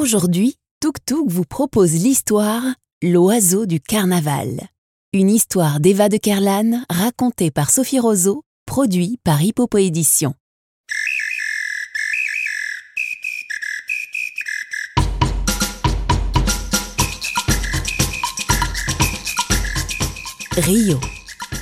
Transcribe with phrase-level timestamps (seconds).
[0.00, 2.62] Aujourd'hui, Tuk Tuk vous propose l'histoire
[3.02, 4.68] L'oiseau du carnaval.
[5.12, 10.32] Une histoire d'Eva de Kerlan racontée par Sophie Roseau, produit par Hippopo Édition.
[20.56, 20.98] Rio.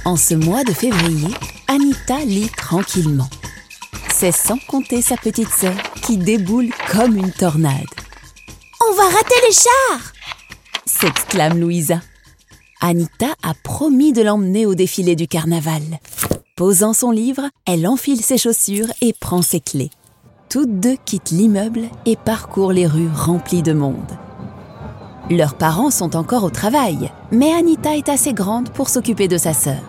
[0.05, 1.35] En ce mois de février,
[1.67, 3.29] Anita lit tranquillement.
[4.15, 5.75] C'est sans compter sa petite sœur
[6.07, 7.85] qui déboule comme une tornade.
[8.99, 10.13] Va rater les chars
[10.85, 12.01] s'exclame Louisa.
[12.81, 15.83] Anita a promis de l'emmener au défilé du carnaval.
[16.57, 19.91] Posant son livre, elle enfile ses chaussures et prend ses clés.
[20.49, 24.19] Toutes deux quittent l'immeuble et parcourent les rues remplies de monde.
[25.31, 29.53] Leurs parents sont encore au travail, mais Anita est assez grande pour s'occuper de sa
[29.53, 29.81] sœur.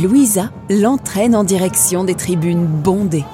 [0.00, 3.24] Louisa l'entraîne en direction des tribunes bondées.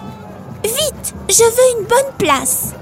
[0.65, 2.73] Vite, je veux une bonne place.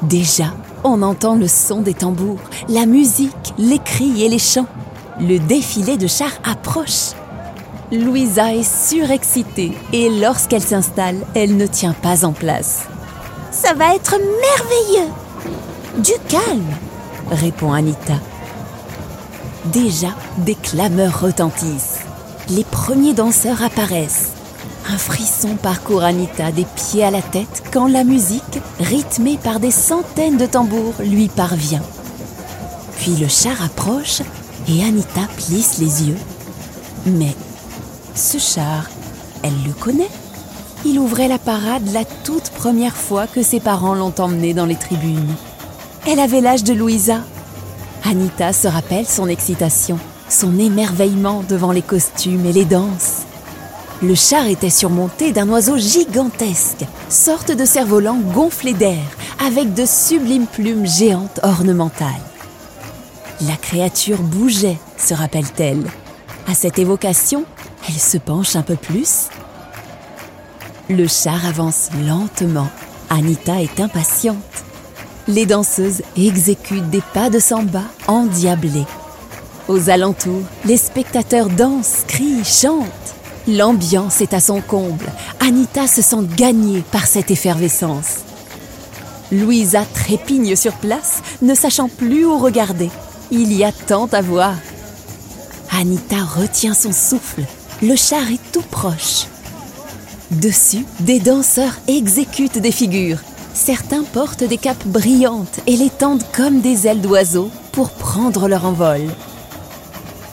[0.00, 4.66] Déjà, on entend le son des tambours, la musique, les cris et les chants.
[5.20, 7.12] Le défilé de chars approche.
[7.92, 12.84] Louisa est surexcitée et lorsqu'elle s'installe, elle ne tient pas en place.
[13.50, 15.12] Ça va être merveilleux.
[15.98, 16.74] Du calme,
[17.30, 18.14] répond Anita.
[19.66, 22.00] Déjà, des clameurs retentissent.
[22.48, 24.32] Les premiers danseurs apparaissent.
[24.88, 29.70] Un frisson parcourt Anita des pieds à la tête quand la musique, rythmée par des
[29.70, 31.82] centaines de tambours, lui parvient.
[32.98, 34.22] Puis le char approche
[34.68, 36.18] et Anita plisse les yeux.
[37.06, 37.34] Mais
[38.14, 38.90] ce char,
[39.42, 40.10] elle le connaît.
[40.84, 44.76] Il ouvrait la parade la toute première fois que ses parents l'ont emmené dans les
[44.76, 45.34] tribunes.
[46.08, 47.20] Elle avait l'âge de Louisa.
[48.04, 53.22] Anita se rappelle son excitation, son émerveillement devant les costumes et les danses.
[54.02, 58.98] Le char était surmonté d'un oiseau gigantesque, sorte de cerf-volant gonflé d'air,
[59.46, 62.08] avec de sublimes plumes géantes ornementales.
[63.42, 65.84] La créature bougeait, se rappelle-t-elle.
[66.48, 67.44] À cette évocation,
[67.88, 69.28] elle se penche un peu plus.
[70.90, 72.68] Le char avance lentement.
[73.08, 74.36] Anita est impatiente.
[75.28, 78.86] Les danseuses exécutent des pas de samba endiablés.
[79.68, 83.21] Aux alentours, les spectateurs dansent, crient, chantent.
[83.48, 85.06] L'ambiance est à son comble.
[85.40, 88.18] Anita se sent gagnée par cette effervescence.
[89.32, 92.90] Louisa trépigne sur place, ne sachant plus où regarder.
[93.30, 94.54] Il y a tant à voir.
[95.70, 97.42] Anita retient son souffle.
[97.82, 99.26] Le char est tout proche.
[100.30, 103.18] Dessus, des danseurs exécutent des figures.
[103.54, 108.66] Certains portent des capes brillantes et les tendent comme des ailes d'oiseaux pour prendre leur
[108.66, 109.02] envol.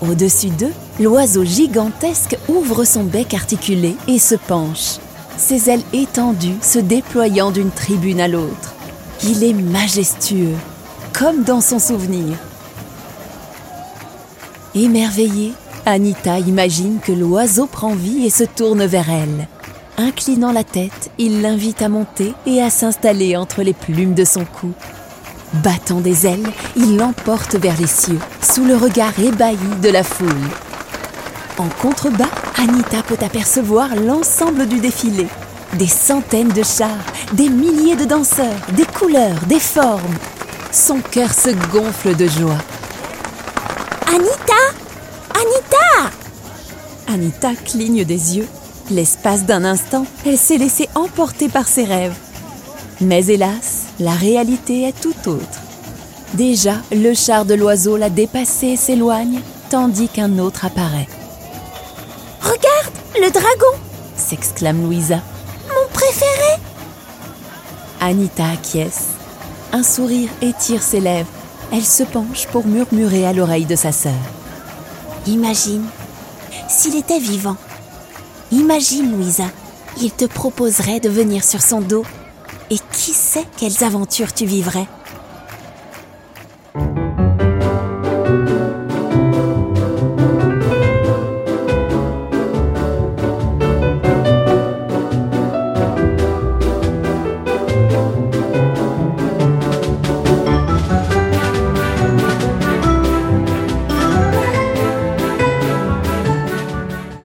[0.01, 4.97] Au-dessus d'eux, l'oiseau gigantesque ouvre son bec articulé et se penche,
[5.37, 8.75] ses ailes étendues se déployant d'une tribune à l'autre.
[9.23, 10.55] Il est majestueux,
[11.13, 12.37] comme dans son souvenir.
[14.75, 15.53] Émerveillée,
[15.85, 19.47] Anita imagine que l'oiseau prend vie et se tourne vers elle.
[19.97, 24.45] Inclinant la tête, il l'invite à monter et à s'installer entre les plumes de son
[24.45, 24.71] cou.
[25.63, 30.29] Battant des ailes, il l'emporte vers les cieux, sous le regard ébahi de la foule.
[31.59, 35.27] En contrebas, Anita peut apercevoir l'ensemble du défilé.
[35.73, 37.03] Des centaines de chars,
[37.33, 40.15] des milliers de danseurs, des couleurs, des formes.
[40.71, 42.57] Son cœur se gonfle de joie.
[44.07, 44.53] Anita
[45.35, 46.11] Anita
[47.13, 48.47] Anita cligne des yeux.
[48.89, 52.15] L'espace d'un instant, elle s'est laissée emporter par ses rêves.
[53.01, 55.59] Mais hélas, la réalité est tout autre.
[56.35, 61.07] Déjà, le char de l'oiseau l'a dépassé et s'éloigne, tandis qu'un autre apparaît.
[63.21, 63.77] Le dragon
[64.15, 65.19] s'exclame Louisa.
[65.67, 66.61] Mon préféré
[67.99, 69.07] Anita acquiesce.
[69.73, 71.27] Un sourire étire ses lèvres.
[71.73, 74.13] Elle se penche pour murmurer à l'oreille de sa sœur.
[75.27, 75.85] Imagine,
[76.69, 77.57] s'il était vivant.
[78.51, 79.47] Imagine, Louisa,
[79.99, 82.05] il te proposerait de venir sur son dos
[82.69, 84.87] et qui sait quelles aventures tu vivrais?